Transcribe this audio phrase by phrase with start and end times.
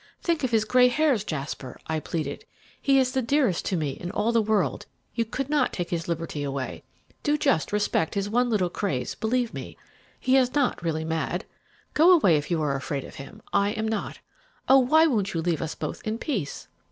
[0.19, 2.43] 'Think of his grey hairs, Jasper,' I pleaded.
[2.81, 6.07] 'He is the dearest to me in all the world; you could not take his
[6.07, 6.81] liberty away.
[7.21, 9.77] Do just respect his one little craze; believe me,
[10.19, 11.45] he is not really mad.
[11.93, 14.17] Go away if you are afraid of him; I am not.
[14.67, 16.67] Oh, why don't you leave us both in peace?'